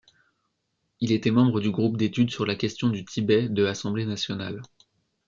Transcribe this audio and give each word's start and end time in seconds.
Il 0.99 1.11
était 1.11 1.29
membre 1.29 1.59
du 1.59 1.69
groupe 1.69 1.95
d'études 1.95 2.31
sur 2.31 2.43
la 2.43 2.55
question 2.55 2.89
du 2.89 3.05
Tibet 3.05 3.49
de 3.49 3.65
Assemblée 3.67 4.07
nationale. 4.07 4.63